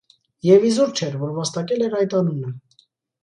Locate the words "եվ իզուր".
0.45-0.93